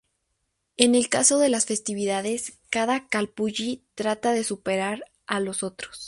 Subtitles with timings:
[0.77, 5.99] En el caso de las festividades, cada "calpulli" trataba de superar a los otros.